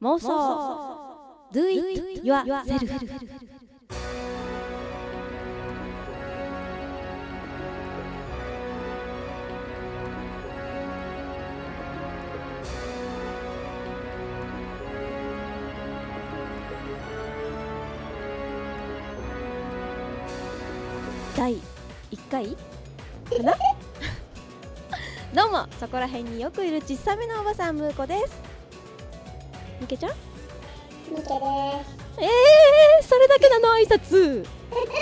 [0.00, 0.28] 妄想。
[1.52, 2.66] Do it yourself
[21.34, 21.54] 第
[22.10, 22.56] 1回？
[23.36, 23.54] かな
[25.34, 25.66] どうも。
[25.78, 28.45] そこら辺によくいる小さめのおばさんむーこです
[29.80, 30.10] みけちゃん？
[31.10, 31.32] ミケです。
[32.18, 34.46] えー、それだけなの挨拶。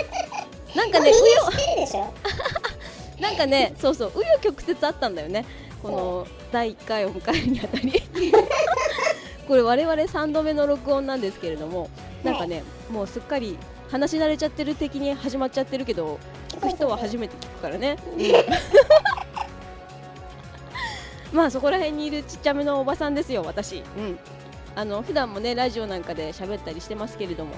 [0.75, 1.97] なんかねう。
[1.97, 2.13] よ。
[3.19, 5.45] なんかねそうそう紆余曲折あったんだよね。
[5.81, 8.03] この第1回を迎えるにあたり。
[9.47, 11.89] これ我々3度目の録音なんですけれども
[12.23, 13.59] なんかねもうすっかり
[13.91, 16.17] 話し慣れちゃってる的に始まっちゃってるけど
[16.49, 17.97] 聞く人は初めて聞くからね、
[21.31, 23.83] まあそこら辺にいるちっちゃめのおばさんですよ私。
[23.97, 24.19] うん
[24.75, 27.53] あの普段もねラジオなんかで喋ったりしてますけれども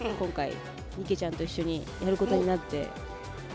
[0.00, 0.52] はい今回
[0.96, 2.88] ニケちゃんと一緒にやることになって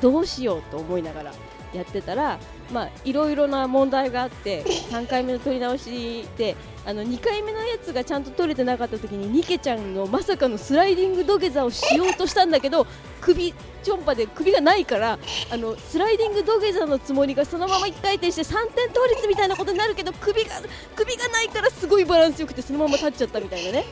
[0.01, 1.33] どうしようと思いながら
[1.73, 2.39] やってたら
[2.71, 12.87] まあいろいろな問題があって 3回目の撮り直しであの2回目のやつがちゃんと撮れてなかった時にニケちゃんのまさかのスライディング土下座をしようとしたんだけど
[13.21, 13.53] 首
[13.83, 15.19] ちょんぱで首がないから
[15.51, 20.61] あのスライディング土下座のつもりがそのまま1回転して3点倒立みたいなことになるけど首が
[20.95, 23.85] 首がないからすごいバランスよくてそのまま立っちゃったみたいなね。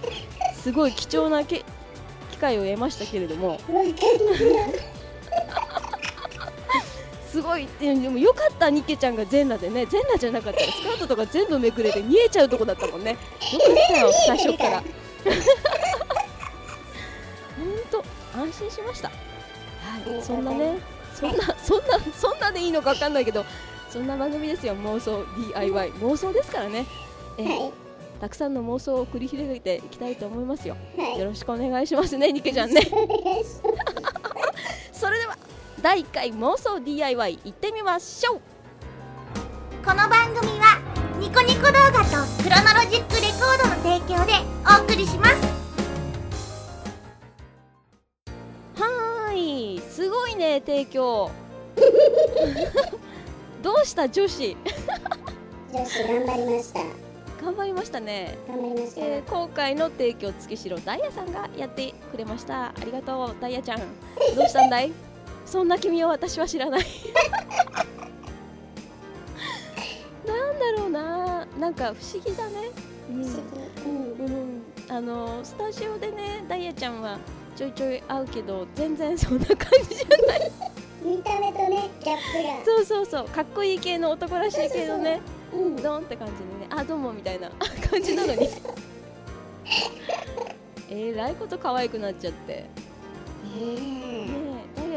[0.61, 1.63] すごい貴重なけ
[2.31, 3.57] 機会を得ましたけれども
[7.37, 7.67] すごい。
[7.79, 9.85] ででもよかったニケちゃんが全裸でね。
[9.85, 13.11] 全裸じゃなかったらスカートとか全部めくれて見えちゃうとこだったもんね。
[13.11, 14.81] よかったよ最初から。
[14.81, 14.85] 本
[17.91, 18.03] 当
[18.39, 19.09] 安心しました。
[19.09, 19.15] は
[20.19, 20.79] いそんなね
[21.13, 23.45] そんなそんなそんなでいいのか分かんないけど
[23.91, 24.73] そんな番組ですよ。
[24.73, 26.87] 妄想 DIY 妄想ですからね。
[27.37, 27.69] え
[28.19, 30.75] たくさんの妄想を繰り広げていきたいと思いますよ。
[31.19, 32.81] よろしくお願いしますねニケちゃんね
[35.87, 38.41] 第1回妄想 DIY 行ってみましょう。
[39.85, 40.81] この番組は
[41.17, 44.33] ニコニコ動画とクロノロジックレコードの提供で
[44.67, 45.35] お送りします。
[48.75, 51.31] はーいすごいね提供。
[53.63, 54.57] どうした女子？
[55.71, 56.81] 女子頑張りました。
[57.41, 58.99] 頑張りましたね、頑張りました。
[59.05, 62.65] えー今回の提供月城ダイヤさんがやってくれました。
[62.65, 63.79] ありがとうダイヤちゃん。
[64.35, 65.06] どうしたんだい？
[65.47, 66.81] そんな君を私は知らない。
[70.27, 71.47] なんだろうな。
[71.57, 72.69] なんか不思議だね、
[73.09, 73.23] うん。
[73.23, 73.89] 不思議。
[73.89, 74.25] うん。
[74.25, 77.17] うん、あのスタジオでねダイヤちゃんは
[77.55, 79.57] ちょいちょい会うけど全然そんな感
[79.89, 80.51] じじゃない。
[81.01, 83.27] 見た目とね、ギャップそうそうそう。
[83.29, 85.21] かっこいい系の男らしい系のね
[85.53, 85.57] が。
[85.57, 85.75] うん。
[85.77, 86.67] ドンって感じでね。
[86.69, 87.49] あどうもみたいな。
[87.89, 88.49] 感じなのに。
[90.89, 92.53] えらいこと可愛くなっちゃって。
[92.53, 92.67] え。
[93.55, 94.46] ダイ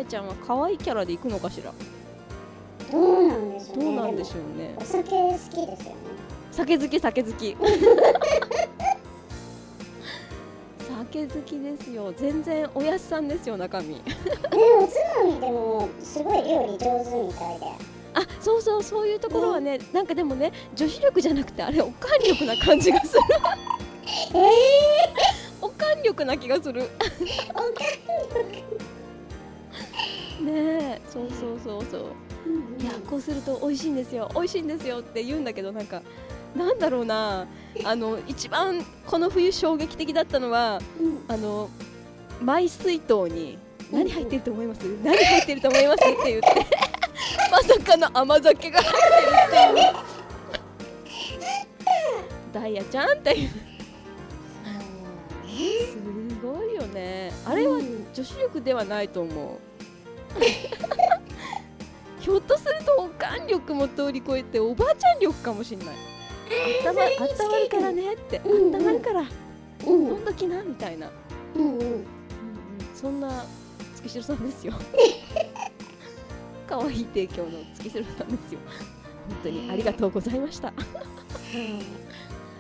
[0.01, 1.73] ヤちゃんは可愛いキャラで行くのかしら？
[2.89, 3.85] えどうなんでしょうね。
[3.85, 4.75] どうなんでしょょうね。
[4.79, 5.97] お酒好きですよね。
[6.51, 7.57] 酒好き酒好き。
[10.89, 12.13] 酒好きですよ。
[12.17, 13.95] 全然おやっさんですよ中身。
[13.97, 14.01] ね
[14.53, 17.67] おつまみでもすごい料理上手みたいで。
[18.15, 23.21] あそうそうそういうところはねなんかでもね女子力じゃなくてあれおかん力な感じがする。
[24.35, 24.51] ええ
[25.61, 26.89] おかん力な気がする。
[27.51, 27.63] おか
[30.45, 32.03] ねえそうそうそうそう。
[32.83, 34.29] いやこうすると美味しいんですよ。
[34.35, 36.03] 美味しいんですよって言うんだけどなんか
[36.57, 37.47] なんだろうな。
[37.85, 41.25] あの一番この冬衝撃的だったのはうん。
[41.29, 41.71] あの
[42.43, 43.59] マイ水筒に
[43.93, 44.79] 何入ってると思います？
[45.05, 46.03] 何入ってると思います？
[46.03, 46.49] って言って。
[47.51, 48.93] まさかの甘酒が入っ
[49.75, 49.97] てるって
[52.53, 53.51] ダイヤちゃんっていう。
[55.49, 55.97] す
[56.43, 57.33] ごいよね。
[57.45, 58.07] あれはうん。
[58.15, 59.59] 女子力ではないと思う
[62.21, 65.89] ひょっとするとおかん力も通り越えておばあちゃん力かもしんない。
[65.89, 69.21] あったまあったまるからねってあうんったまるから。
[69.21, 69.29] うん
[69.87, 70.25] 飲ん。
[70.25, 71.11] どきなみたいな、
[71.55, 71.71] うんうん。
[71.71, 72.07] うんうん、
[72.95, 73.45] そんな
[73.97, 74.75] 月城さんですよ。
[76.69, 78.61] 可愛い提供の月城さんですよ。
[79.29, 80.73] 本当にありがとうございました。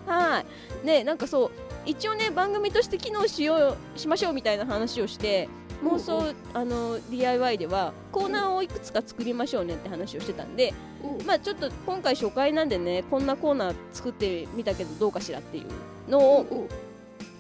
[0.07, 0.45] は
[0.83, 0.87] い。
[0.87, 1.51] ねなんかそう
[1.87, 5.49] 一応ね番組として機能しようしましょうみたいな話をして
[5.83, 11.27] 妄想、あの DIY ではコーナーをいくつか作りましょうねって話をしてたんで、うん。
[11.27, 16.69] まあちょっと今回初回なんでねこんなコーナー作ってみたけどどうかしらっていうのをうん。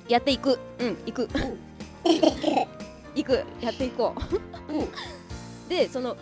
[0.08, 0.58] やっていく。
[0.78, 1.28] うんいく。
[3.14, 3.44] いく。
[3.60, 4.14] やっていこ
[4.68, 4.72] う。
[4.72, 4.88] うん。
[5.68, 6.16] でその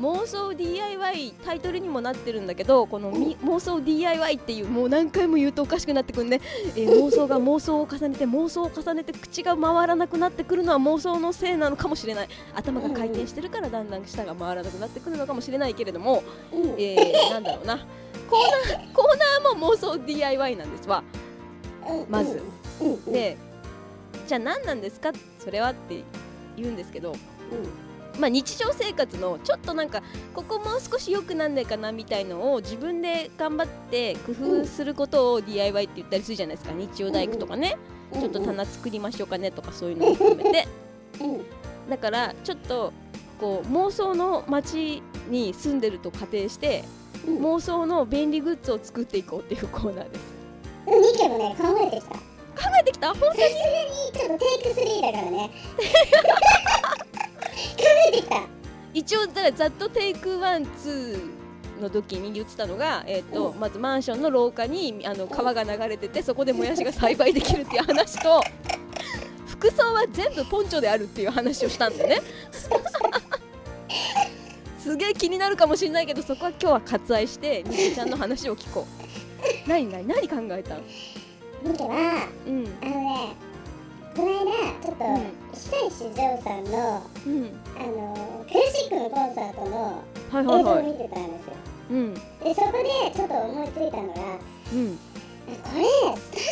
[0.00, 6.40] 妄想 DIY タイトルにもなってるんだけどこのみ妄想 DIY っていうもう何回も言うとおかしくなってくるね、
[6.74, 12.28] えー妄想が妄想を重ねて妄想を重ねて口が回らなくなってくるのは妄想のせいなのかもしれない。
[12.54, 17.86] 頭が回転してるからだんだん舌が回らなくなってくるのかもしれないけれども、うんえーなんだろうな。
[18.28, 18.42] コー
[18.72, 19.04] ナーコー
[19.44, 21.04] ナーも妄想 DIY なんですわ。
[21.88, 22.42] うんまず。
[23.06, 23.36] で
[24.26, 25.12] じゃあ何なんですか？
[25.38, 26.02] それはって
[26.56, 27.18] 言うんですけどうん
[28.18, 30.02] まあ、日常生活のちょっとなんか
[30.34, 36.74] ここもう少し良くなんないかなみたいのを自分で頑張って工夫することを DIY って言ったりするじゃないですか。
[36.74, 37.76] 日曜大工とかね。
[38.12, 40.68] うんちょっと棚作りましょうかねとかそういうのも含めて。
[41.20, 41.40] うん
[41.90, 42.92] だからちょっと
[43.40, 46.84] こう妄想の街に住んでると仮定して
[47.26, 47.38] うん。
[47.38, 50.22] 妄想の便利グッズを作っていこうっていうコーナーです。
[50.86, 51.02] うん。
[51.02, 52.14] ニケもね考えてきた？
[52.14, 52.20] 考
[52.80, 53.08] えてきた？
[53.14, 53.48] 本さすがに
[54.12, 55.50] ちょっとテイク3だからね
[57.76, 58.42] 考えてきた
[58.92, 63.58] 一応だからざっとテイクワンツーの時に言ってたのが、えーとうん。
[63.60, 68.40] まずマンションの廊下にあの川が流れててそこでもやしが栽培できるっていう話と
[69.46, 72.22] 服装は全部ポンチョであるっていう話をしたんだよね。
[74.78, 79.04] すげえ気になるかもしれないけどそこは今日は割愛してみけちゃんの話を聞こう。
[79.68, 80.82] 何何何考えたん？
[81.62, 82.66] ニケはうん。
[82.82, 83.36] あのね
[84.16, 84.44] この間
[84.80, 85.20] ちょっとうん。
[85.52, 87.52] 久石譲さんのうん。
[87.76, 90.02] あのクラシックのコンサートの
[90.40, 91.52] 映像を見てたんですよ。
[91.90, 92.14] うん。
[92.14, 92.20] で
[92.54, 92.84] そこで
[93.14, 94.14] ちょっと思いついたのが
[94.72, 94.98] うん。
[95.48, 95.84] あこれ
[96.16, 96.42] スタジ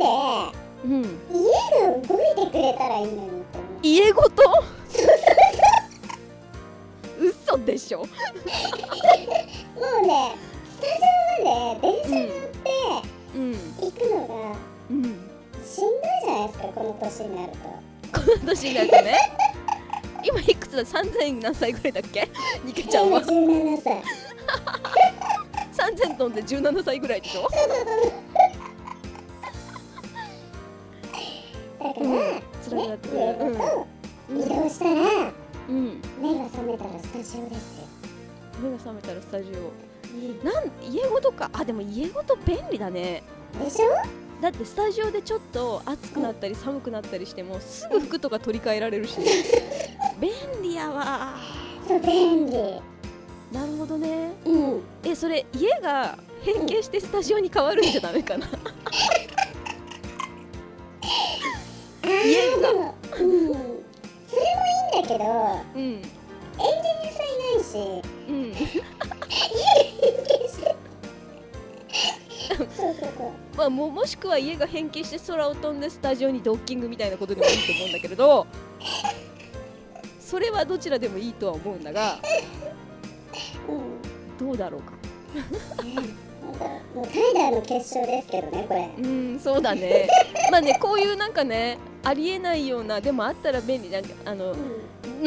[0.00, 0.52] オま
[0.84, 1.02] うん。
[1.02, 1.44] で家
[1.80, 2.02] が動い
[2.46, 3.36] てくれたらいいのにって。
[3.82, 4.30] 家ごと？
[7.20, 7.98] 嘘でしょ。
[8.00, 8.08] もう
[10.06, 10.34] ね
[10.70, 10.92] スタジ
[11.48, 12.58] オまで電車乗って
[13.34, 13.52] うん。
[13.80, 14.34] 行くのが
[14.90, 15.31] うん
[15.72, 15.92] しんどい
[16.24, 17.58] じゃないですかこの年になると。
[18.20, 19.16] この年になるとね。
[20.24, 22.28] 今いくつだ？3000何歳ぐらいだっけ？
[22.64, 23.20] ニケちゃんは。
[23.22, 24.02] 17歳。
[25.72, 27.42] 3000飛んで17歳ぐらいでしょ？
[27.42, 27.64] だから、
[32.00, 33.20] うんね辛くなってくる。
[34.30, 34.90] 家ごとしたら
[35.68, 36.00] うん。
[36.20, 37.84] 目が覚めたらスタジオですよ、
[38.62, 39.72] 目が覚めたらスタジオ。
[40.44, 41.50] なん家ごとか？
[41.52, 43.22] あでも家ごと便利だね。
[43.58, 43.86] でしょ？
[44.42, 49.16] だってスタジオでちょっと暑くなったり寒くなったりしてもすぐ服とか取り替えられるし。
[50.20, 51.36] 便利やわ。
[51.86, 52.52] そう便利。
[53.52, 54.32] なるほどね。
[54.44, 54.82] うん。
[55.04, 58.48] えそれ家が変形してスタジオに変わるんじゃダメかな。
[62.02, 62.68] 家が。
[62.68, 62.96] うん。
[63.12, 63.54] それもい
[64.96, 65.24] いんだけど
[65.76, 65.82] うん。
[65.82, 66.10] エンジニ
[67.08, 68.02] アさんいないし。
[68.28, 69.21] うん
[73.56, 78.46] まあ、ももしくは家が変形して空を飛んでスタジオにドッキングみたいなことでもいいと思うんだけれど
[80.20, 82.18] それはどちらでもいいとは思うんだが
[83.68, 84.92] うんどうだろうか？
[86.94, 90.08] もう怠惰の結晶ですけどねこれうんそうだね
[90.50, 95.26] まあねこういうなんかねありえないようなでもあったら便利なんかあのドラえも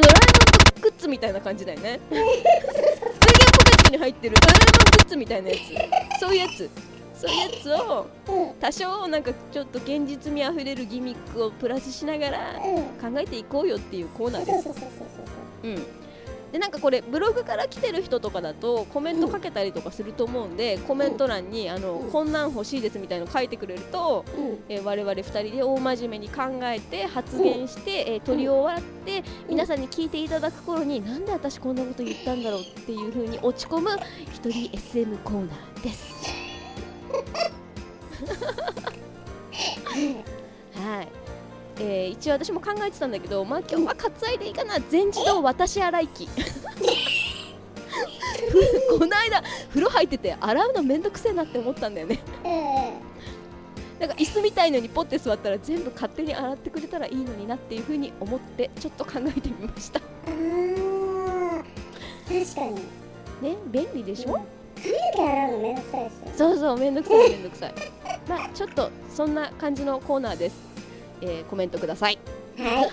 [0.79, 6.69] んグッズみたいな感じだよねすげえポケットに入ってるドラえもんグッズみたいなやつそういうやつ
[7.15, 8.07] そういうやつを
[8.59, 12.39] 多少なんかちょっと現実味あふれるギミックをプラスしながら
[13.01, 14.63] 考えていこうよっていうコーナーです。
[14.63, 14.69] そ
[15.63, 15.75] うん、
[16.51, 24.59] でなんかこれブログから来てる人とかだとコメントかけたりとかすると思うんで、コメント欄にあの、うんこんなん欲しいですみたいなの書いてくれると、うん。
[24.69, 33.89] えー我々2人で大真面目に考えて発言して、えー取り終わって、皆さんに聞いていただく頃になんで私こんなこと言ったんだろうっていう風に落ち込む
[34.31, 36.34] 一人 SM コーナーです。
[40.75, 41.07] はい。
[41.77, 46.27] えー一応私も考えてたんだけど、まあ、今日は割愛でいいかな全自動私洗い機。
[46.27, 46.31] ふ
[48.99, 52.19] この間風呂入ってて洗うのめんどくせえなって思ったんだよね。
[52.43, 52.51] うん。
[53.99, 59.99] なんか椅子みたいのにポッて座ったら全部勝手に洗ってくれたらいいのになっていうふうに思ってちょっと考えてみました。
[59.99, 60.11] 確
[62.55, 62.75] かに。
[63.41, 64.49] ね便利でしょ、髪の
[65.15, 67.73] 毛洗うのめんどくさいですよそうそうめんどくさいめんどくさい。
[68.27, 70.55] まあちょっとそんな感じのコーナーです、
[71.21, 72.19] えーコメントください。
[72.57, 72.89] はい。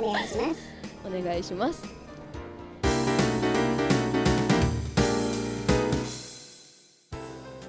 [0.02, 0.60] お願いします。
[1.04, 1.82] お願いします。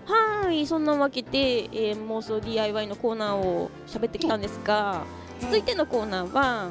[0.06, 5.04] はーいそんなわけで、えー妄想 DIY のコーナーを喋ってきたんですが
[5.40, 6.70] 続いてのコーナーは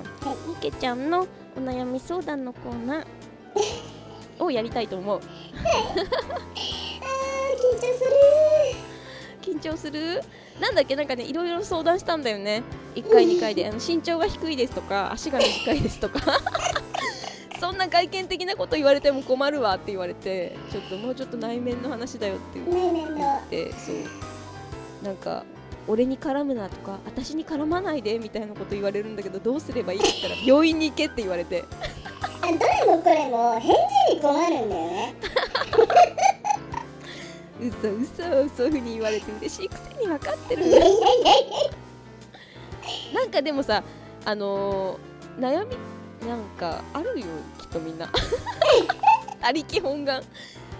[0.48, 3.06] みけちゃんのお悩み相談のコーナー
[4.44, 5.20] をやりたいと思う。
[5.20, 5.24] 緊
[7.80, 8.10] 張する。
[9.42, 10.22] 緊張する。
[10.60, 10.96] なんだっけ？
[10.96, 12.62] なんかねいろいろ相談したんだよね。
[12.94, 13.66] 1回2回で。
[13.66, 16.20] あの身長が低いですとか足が短いですとか。
[17.60, 23.36] そんな外見的なこと言われても困るわって言われてちょっともうちょっと内面の話だよって言内面の。
[23.38, 25.04] ってそう。
[25.04, 25.44] なんか
[25.88, 31.64] 俺に絡むなとか私に絡まないでみたいなこと言われるんだけどどうすればいいって言ったら病院に行けって言われて。
[32.01, 32.01] あ
[32.42, 33.74] どれもこれも返
[34.08, 35.14] 事に困るんだよね。
[37.60, 40.64] 嘘嘘そういうふうに言われて嬉しいくせに分かってる。
[43.14, 43.84] なんかでもさ
[44.24, 45.76] あのー悩み
[46.28, 47.26] なんかあるよ
[47.58, 48.10] きっとみんな。
[49.40, 50.22] ありき本願。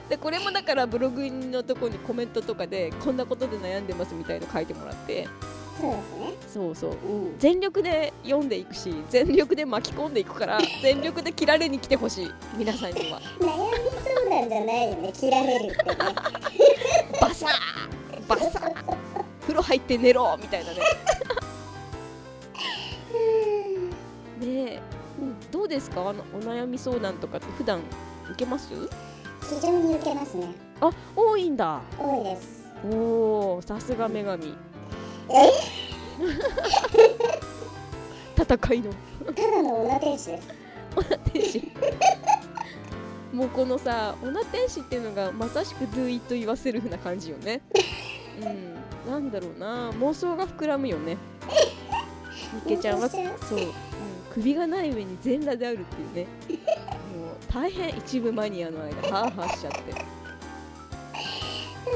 [0.09, 5.27] でこれもだからブログのとこにコメントとかでこんなことで悩んでますみたいの書いてもらって
[5.81, 6.91] そうですねそうそう。
[6.91, 7.39] うん。
[7.39, 12.31] 全力で読んでいくし全力で巻き込んでいくから全力で切られに来てほしい。
[12.57, 13.21] 皆さんには。
[13.41, 15.97] 悩み相談じゃないよね切られるってね。
[17.21, 18.27] バサー！
[18.29, 18.75] バサー！
[19.41, 20.37] 風呂入って寝ろ！
[20.41, 20.79] みたいなね。
[24.41, 24.83] ねえ。
[25.51, 26.01] どうですか？
[26.09, 27.81] あのお悩み相談とかって普段
[28.31, 28.69] 受けます？
[29.49, 30.49] 非常に受けますね。
[30.81, 31.81] あ多いんだ。
[31.99, 32.63] 多いです。
[32.85, 34.49] おおさすが女神。
[34.49, 34.53] え
[38.37, 38.93] 戦いの。
[39.35, 40.49] ただの女天使です。
[41.33, 41.73] 天使。
[43.33, 47.63] もうこのさ女天使っていうのがまさしく Do it 言わせるふうな感じよね。
[48.41, 49.11] うん。
[49.11, 49.91] なんだろうな。
[49.93, 51.17] 妄想が膨らむよね。
[52.67, 53.09] みっけちゃんは。
[53.09, 53.31] そう、うん、
[54.33, 56.29] 首がない上に全裸であるっていうね。
[57.17, 59.95] もう大変一部マニアの間ハーハーしちゃって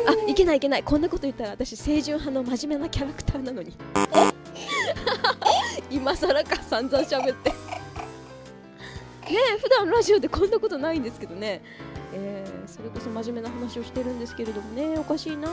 [0.07, 0.83] あいけないいけない。
[0.83, 3.75] こんなこと言ったら私清純派の真面目なキャラクターなのに。
[5.91, 7.51] 今更か散々喋って。
[7.51, 7.57] ね
[9.29, 11.61] え普段ラジオでこんなことないんですけどね、
[12.15, 14.99] えーそれこそ真面目な話をしてるんですけれどもね。
[14.99, 15.49] おかしいな。
[15.49, 15.53] う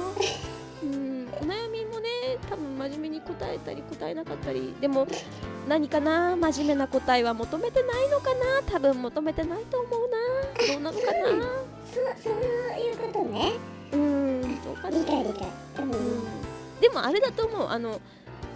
[0.86, 1.30] ん。
[1.34, 2.10] お悩みもね
[2.50, 4.74] 多分真面目に答えたり答えなかったり。
[4.82, 5.08] でも
[5.68, 6.36] 何かな？
[6.36, 8.62] 真面目な答えは求めてないのかな？
[8.72, 10.18] 多分求めてないと思うな。
[10.74, 11.20] どうなのかな？
[11.94, 12.34] そうそう
[12.80, 13.43] いうことね
[16.94, 17.70] もあれだと思う。
[17.70, 18.00] あの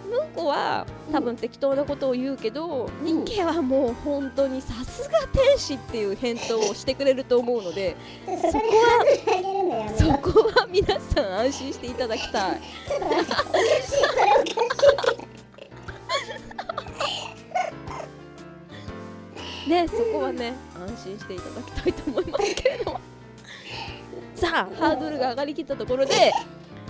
[0.08, 10.30] ムンコは多分適当なことを言うけど、ニッケはもう本当にさすが天使っていう返答をしてくれると思うので そこでハードル上げるのやめそよこ
[10.60, 12.60] は皆さん安心していただきたい。
[19.68, 23.00] ねそこはね安心していただきたいと思いますけれども。
[24.34, 26.32] さあハードルが上がりきったところで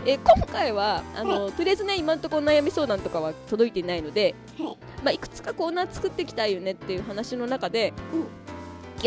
[0.08, 4.76] えー今回はあのとりあえずね今のところ悩み相談とかは届いていないので、はい。
[5.04, 7.92] まあ、いくつかコーナー作っていきたいよねっていう話の中で、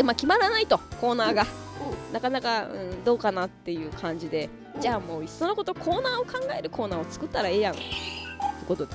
[0.04, 1.44] まあ、決まらないとコーナーが、
[2.12, 4.80] なかなか、うん、どうかなっていう感じで、うん。
[4.80, 7.74] じゃあもういっそのことコーナーを考えるコーナーを作ったらええやん。
[7.74, 7.82] って
[8.68, 8.94] ことで。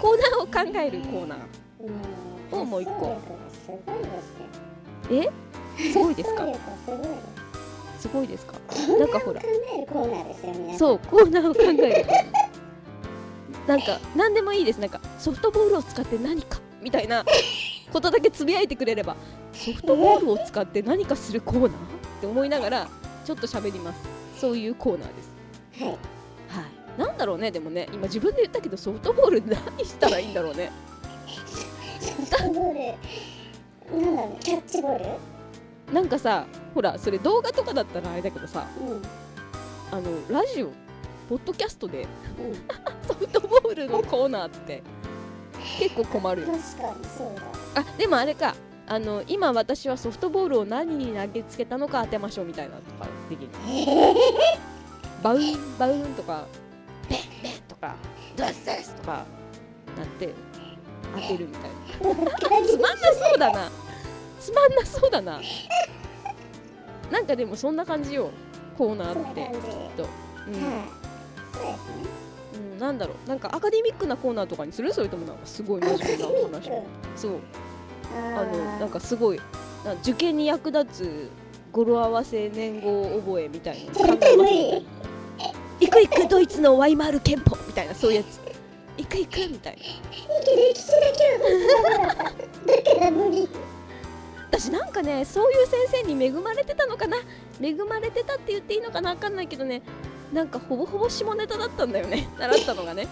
[0.00, 1.38] コーナーを考えるコーナー。
[1.38, 1.42] い
[2.52, 2.60] うん。
[2.60, 3.16] おもう一個。
[5.12, 5.30] え？
[5.92, 6.44] すごいですか？
[8.04, 8.52] すごいですか？
[8.98, 9.40] なんかほら。
[10.76, 12.06] そうコーナーを考える。
[13.66, 14.78] なんか何でもいいです。
[14.78, 17.24] なんかソフトボールを使って何かみたいな
[17.90, 19.16] ことだけつぶやいてくれれば
[19.54, 21.72] ソフトボールを使って何かするコーナーっ
[22.20, 22.88] て思いながら
[23.24, 24.00] ちょっと喋ります。
[24.38, 25.32] そういうコーナーです。
[25.82, 25.88] はい。
[25.88, 25.98] はい。
[26.98, 27.88] なんだろうねでもね。
[27.90, 30.70] 今自分で言ったけどソフトボール何したらいいんだろうね。
[32.00, 35.04] ソフトボールなんだろうキャッチボール？
[35.92, 38.66] なんかさほらそれ動画とかだったらあれだけどさ
[39.92, 40.72] あのラジオ
[41.28, 42.06] ポッドキャストで
[43.06, 44.82] ソフトボールのコーナーって
[45.78, 46.48] 結構困るよ。
[46.48, 47.34] 確かにそう
[47.74, 47.80] だ。
[47.80, 48.54] あでもあれか
[48.86, 53.48] あの今私はソフトボールを何に投げつけたのか当てましょうみたいなのとかできる
[55.22, 56.44] バウンバウンとか
[57.08, 57.94] ペンペンとか
[58.36, 59.24] ドスドスとか
[59.96, 60.34] なって
[61.14, 61.70] 当てるみたい
[62.14, 63.70] なつまんなそうだな
[64.44, 65.40] つまんなそうだな。
[67.10, 68.30] なんかでもそんな感じよ。
[68.76, 69.40] コーナーって。
[69.40, 69.50] きっ
[69.96, 70.06] と、
[70.46, 70.50] う
[72.58, 72.72] ん。
[72.72, 73.28] うん、なんだろう。
[73.28, 74.92] なんかアカデミックなコーナーとかにする？
[74.92, 76.26] それともなんかすごい真面目な
[76.58, 76.70] 話
[77.16, 77.32] そう。
[78.36, 79.40] ああのなんかすごい
[79.84, 81.30] な受験に役立つ
[81.72, 83.92] 語呂合わせ年号覚えみたいな。
[83.92, 84.04] 絶
[85.80, 88.40] 行く行くドイツのワイマール憲法みたいなそういうやつ。
[88.96, 89.82] 行く行くみたいな。
[89.82, 91.24] いいけど歴史だけ
[92.12, 93.48] はだから無理
[94.58, 97.16] 私なんかねそういう先生に恵まれてたのかな？
[97.60, 99.82] 恵まれてたって言っていいのかなわかんないけどね。
[100.32, 102.28] なんかほぼほぼ下ネタだったんだよね。
[102.38, 103.08] 習ったのがね。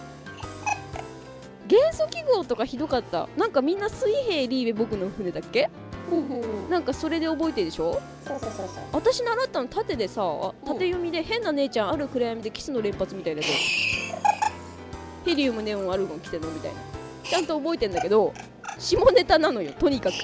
[1.67, 3.27] 元素記号とかひどかった。
[3.35, 5.69] なんかみんな水平リーベ僕の船だっけ？
[6.69, 8.01] なんかそれで覚えてるでしょ？
[8.25, 8.83] そうそうそうそう。
[8.93, 10.21] 私習ったの縦でさ
[10.65, 13.51] 縦読みで変な姉ちゃんある暗闇でキスの連発みたいなやつ
[15.29, 16.77] ヘリウムネオンアルゴン来てんのみたいな。
[17.23, 18.33] ちゃんと覚えてんだけど
[18.77, 20.15] 下ネタなのよとにかく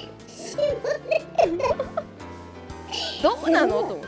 [3.22, 4.06] どうなのと思って。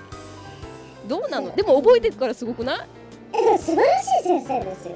[1.08, 1.54] どうなの？
[1.54, 2.80] でも覚えてるからすごくない？
[3.32, 4.92] えでも素晴らしい先生ですよ。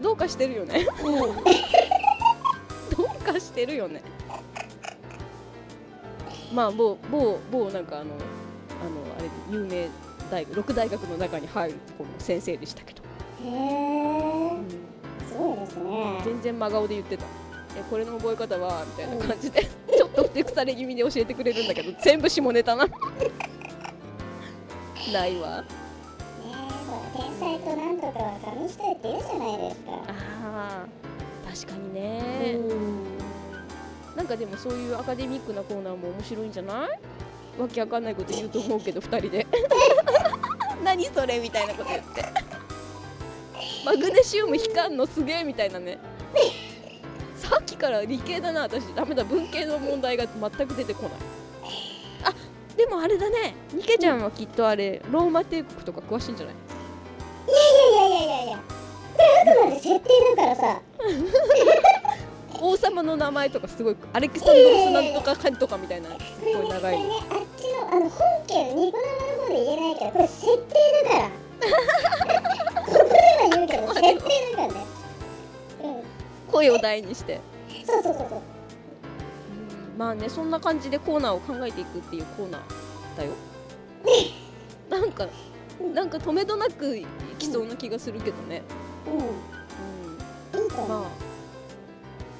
[0.00, 0.86] どうかしてるよね。
[1.04, 1.14] うん。
[2.96, 4.02] どうかしてるよね。
[6.52, 8.14] まあ某某某なんかあのあの
[9.18, 9.88] あれ有名
[10.30, 13.02] 大学六大学の中に入るところの先生でしたけど、
[13.44, 13.50] へえ
[14.52, 14.66] うん。
[15.28, 16.20] すごいですね。
[16.24, 17.24] 全然真顔で言ってた。
[17.76, 18.84] えこれの覚え方は？
[18.86, 19.68] みたいな感じで
[20.00, 22.86] ちょっとふてくされ気味で教えてくれるんだけど全部下ネタな
[25.12, 25.62] ないわ。
[27.14, 29.92] 天才となんとかは紙一重って言うじゃないですか。
[30.08, 33.18] あー確かにうね、ん。
[34.16, 36.86] なんかでもそういうアカデミックなコーナーも面白いんじゃな
[37.58, 37.60] い？
[37.60, 39.46] わけわかんないこと言うと思うけど2人で。
[40.82, 42.24] 何それみたいなこと言って。
[43.84, 45.98] マグネシウム光んのすげえみたいなね
[47.80, 48.84] から理系だな私。
[48.94, 51.12] ダメだ文系の問題が全く出てこない。
[52.24, 52.34] あ
[52.76, 53.54] でもあれだね。
[53.72, 56.54] ニケちゃんはきっとあれローマ帝国とか詳しいんじゃない？
[57.48, 58.64] いやいやいやいやいやこ
[59.18, 60.80] れあくまで設定だからさ
[62.60, 69.06] 王様の名前とかすごいアレキサンドロスなんとかかんとかみたいなすごい長いこれねあっちのあの本家のニコ生
[69.36, 71.30] の方で言えないけどこれ設定だから
[72.84, 74.10] ここでは言うけど設定
[74.52, 74.74] だからね
[75.82, 76.02] うん
[76.52, 77.40] 声を大にして
[77.90, 82.60] そうそうそうそううんまあねそんな感じでコーナーを考えていくっていうコーナー
[83.16, 83.32] だよ。
[84.90, 85.26] なんか
[85.94, 87.06] なんか止めどなくい
[87.38, 88.62] きそうな気がするけどね、
[89.06, 90.60] うん。
[90.60, 90.88] ううん。
[90.88, 91.30] まあ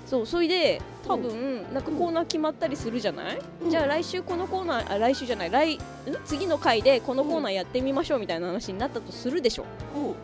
[0.07, 3.71] そうそれで多分なんかコーナー決まったりするじゃない、うん。
[3.71, 5.81] じゃあ来週このコーナーあ来週じゃない来ん？
[6.25, 9.65] 次の回でこのコーナーやってみましょうみたいな話になったとするでしょ。
[9.95, 10.15] うん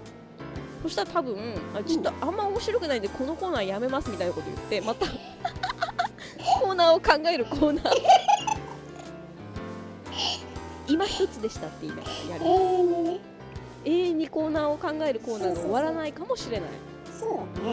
[0.87, 1.37] そしたら多分
[1.75, 5.05] あちょっとあんま面白くないんでこのコーナーやめますみたいなこと言ってまた
[6.61, 7.93] コーナーを考えるコーナー。
[10.87, 12.47] 今一つでしたって言いながらやる。
[12.47, 13.19] 永遠にね
[13.85, 16.69] 永遠にコーナーを考えるコーナーが終わらないかもしれない、
[17.19, 17.65] そうだね。
[17.65, 17.73] うん、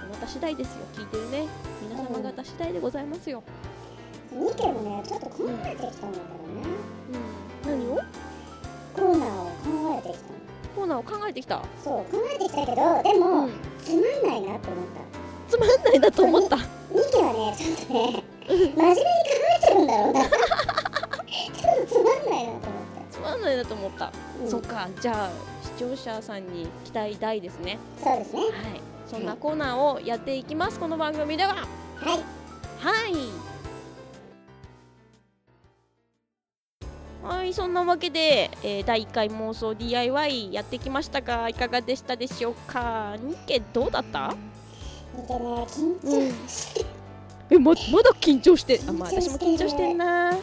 [0.00, 0.84] ああなた次第ですよ。
[0.94, 1.46] 聞いてるね。
[1.80, 3.44] 皆様方次第でございますよ、
[4.32, 5.00] ニケもね。
[5.06, 6.66] ちょっと考えてきたんだけどね。
[7.64, 8.00] うん、何を？
[8.94, 9.52] コーナーを考
[10.04, 10.43] えてきたの
[10.74, 13.50] コーナーを考えてきた、そう考えてきたけどでうも、ん、
[13.82, 14.84] つまんないなって思っ
[15.48, 16.56] つまんないなと思った。
[16.56, 16.62] たニ
[17.12, 19.02] ケはねちょっとね真面目に考
[19.58, 20.20] えちゃうんだろうな。
[20.20, 24.50] ちょっとつまんないなと思っつまんないなと思った、た、うん。
[24.50, 25.30] そっかじゃあ
[25.62, 27.78] 視聴者さんに期待大ですね。
[28.02, 28.40] そうですね。
[28.40, 28.50] はい。
[29.06, 31.54] そんなコーナーをやっていきますこの番組では。
[31.54, 31.64] は
[32.04, 32.08] い。
[32.80, 33.53] はい
[37.44, 43.16] はいそんなわけで、えー第1回妄想 DIY やってきましたがいかがでしたでしょうか？
[43.20, 44.34] ニケどうだった？
[45.14, 46.16] ニケね緊張
[46.48, 46.86] して、
[47.50, 50.30] えままだ緊張してあまあ私も緊張してんな。
[50.30, 50.40] だっ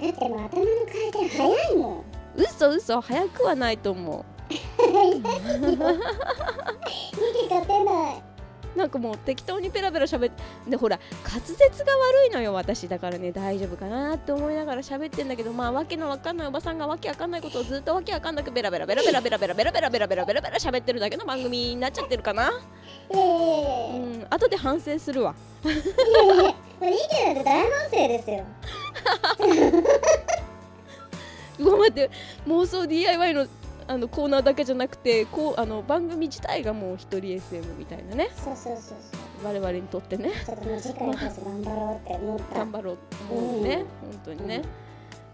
[0.00, 0.64] てもう頭の回
[1.10, 2.02] 転早いもん。
[2.36, 4.64] 嘘嘘早くはないと思ニケ
[7.54, 8.16] 勝てない。
[8.16, 8.22] う
[8.76, 12.86] なんかもう適当にペラペラ喋ってでほら滑舌が悪いのよ私。
[12.88, 22.50] だからね大丈夫かなって思いながら喋ってんだけどまあわけのわかんないおばさんがわけわかんないことをずっとわけわかんなくベラベラベラベラベラベラベラベラベラベラベラベラ喋ってるだけの番組になっちゃってるかな
[23.10, 25.34] うん後で反省するわ
[25.64, 25.78] いやい
[26.28, 26.48] やも
[26.82, 28.44] うニケなんて大反省ですよ
[31.58, 32.10] うわ待って
[32.46, 33.46] 妄想 DIY の
[33.88, 38.30] あのコーナーだけじゃなくてこうあの番組自体がもう一人 SM みたいなね。
[38.36, 39.46] そうそうそうそう。
[39.46, 40.32] 我々にとってね。
[40.44, 42.58] ちょっともう次回こそ頑張ろうって思った。
[42.58, 44.62] 頑張ろうと思うね、本当にね、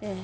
[0.01, 0.15] え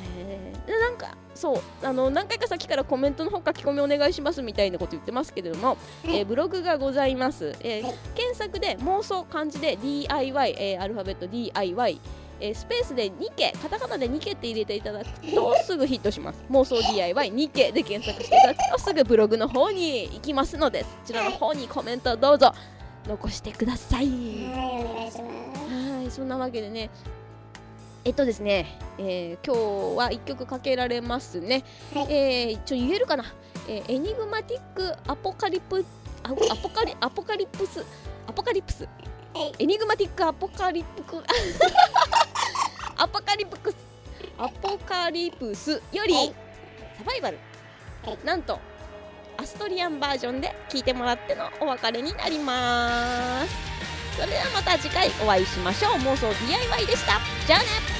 [0.63, 7.95] ーでなんかそうあの何回か先からコメントの方書き込みお願いしますみたいなこと言ってますけれども、えーブログがございます、えーはい。
[8.15, 12.01] 検索で妄想漢字で DIY、えーアルファベット DIY
[12.41, 16.39] えースペースで2ケカタカナで2ケって入れていただくとすぐヒットします。
[16.51, 22.53] 妄想 DIY2 ケで検索していただくとすぐブログの方に行きますのでそちらの方にコメントをどうぞ。
[23.07, 24.07] 残してください。
[24.07, 25.25] はいお願いしま
[25.69, 25.73] す。
[25.97, 26.91] はい、そんなわけでね、
[28.05, 31.65] えっとですね、えー今日は一曲かけられますね。
[31.95, 32.13] はい。
[32.13, 33.25] えーちょ言えるかな、
[33.67, 35.85] えーエニグマティックアポカリプ
[36.23, 37.85] あアポカリアポカリプス
[38.27, 38.89] アポカリプス、は
[39.41, 39.53] い。
[39.59, 41.03] エニグマティックアポカリプ。
[41.05, 41.17] ク
[43.01, 43.77] アポカリプクス。
[44.37, 46.35] アポカリプスより、はい。
[46.99, 47.39] サバイバル、
[48.05, 48.19] はい。
[48.25, 48.59] なんと
[49.37, 53.55] アストリアンバージョンで聴いてもらってのお別れになります。
[54.17, 55.93] それではまた次回お会いしましょう。
[55.93, 57.21] 妄想 DIY でした。
[57.47, 57.98] じゃあね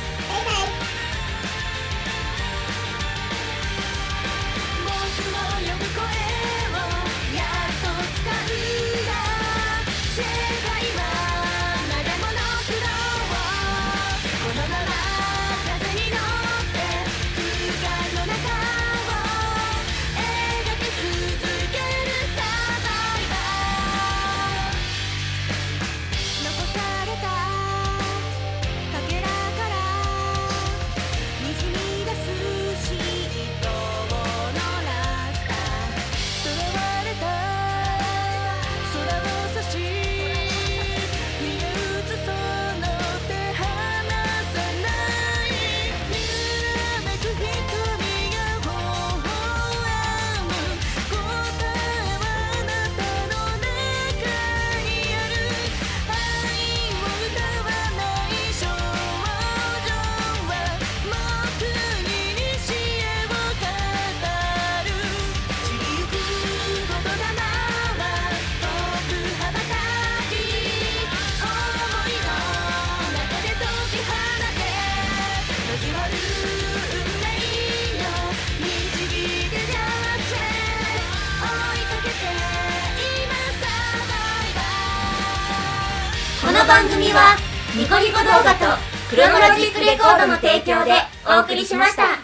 [89.19, 90.93] クロノロジックレコードの提供で
[91.27, 92.18] お送りしました。